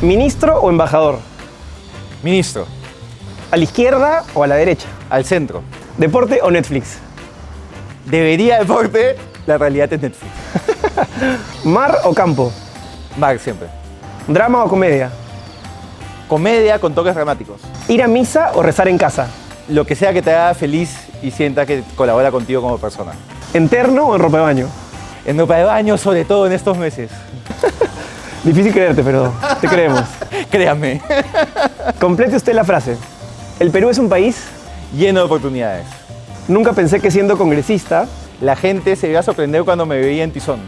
[0.01, 1.19] ¿Ministro o embajador?
[2.23, 2.65] Ministro,
[3.51, 4.87] ¿A la izquierda o a la derecha?
[5.09, 5.63] al centro.
[5.97, 6.97] ¿Deporte o Netflix?
[8.05, 10.33] Debería deporte, la realidad es Netflix.
[11.65, 12.51] ¿Mar o campo?
[13.17, 13.67] Mark siempre.
[14.27, 15.09] ¿Drama o comedia?
[16.27, 17.61] Comedia con toques dramáticos.
[17.87, 19.27] ¿Ir a misa o rezar en casa?
[19.69, 23.11] Lo que sea que te haga feliz y sienta que colabora contigo como persona.
[23.53, 24.67] ¿Interno o en ropa de baño?
[25.25, 27.11] En ropa de baño, sobre todo en estos meses.
[28.43, 30.03] Difícil creerte, pero te creemos.
[30.51, 31.01] Créame.
[31.99, 32.97] Complete usted la frase.
[33.59, 34.43] El Perú es un país.
[34.95, 35.85] Lleno de oportunidades.
[36.47, 38.07] Nunca pensé que siendo congresista,
[38.39, 40.59] La gente se iba a sorprender cuando me veía en Tizón.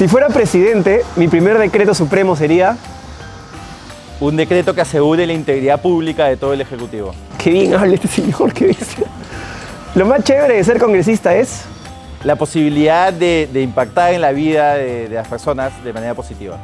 [0.00, 2.78] Si fuera presidente, mi primer decreto supremo sería.
[4.18, 7.14] Un decreto que asegure la integridad pública de todo el Ejecutivo.
[7.36, 9.04] Qué bien habla este señor, qué dice.
[9.94, 11.64] Lo más chévere de ser congresista es.
[12.24, 16.56] La posibilidad de, de impactar en la vida de, de las personas de manera positiva.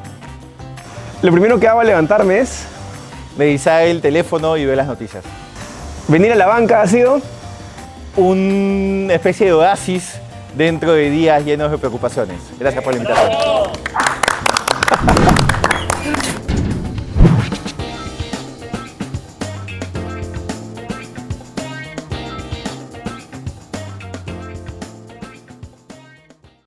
[1.21, 2.65] Lo primero que hago al levantarme es.
[3.37, 5.25] Revisar el teléfono y ver las noticias.
[6.09, 7.21] Venir a la banca ha sido.
[8.17, 10.21] Una especie de oasis
[10.57, 12.41] dentro de días llenos de preocupaciones.
[12.59, 13.33] Gracias por la invitación.